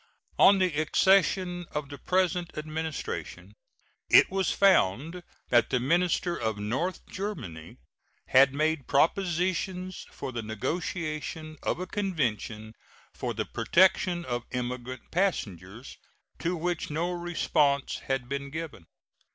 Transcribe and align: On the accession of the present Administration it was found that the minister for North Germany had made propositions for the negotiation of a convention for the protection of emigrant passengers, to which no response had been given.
On 0.39 0.57
the 0.57 0.73
accession 0.81 1.67
of 1.73 1.89
the 1.89 1.99
present 1.99 2.57
Administration 2.57 3.53
it 4.09 4.31
was 4.31 4.49
found 4.51 5.21
that 5.49 5.69
the 5.69 5.79
minister 5.79 6.39
for 6.39 6.59
North 6.59 7.05
Germany 7.05 7.77
had 8.29 8.51
made 8.51 8.87
propositions 8.87 10.07
for 10.11 10.31
the 10.31 10.41
negotiation 10.41 11.55
of 11.61 11.79
a 11.79 11.85
convention 11.85 12.73
for 13.13 13.35
the 13.35 13.45
protection 13.45 14.25
of 14.25 14.45
emigrant 14.51 15.11
passengers, 15.11 15.99
to 16.39 16.55
which 16.57 16.89
no 16.89 17.11
response 17.11 17.99
had 18.07 18.27
been 18.27 18.49
given. 18.49 18.87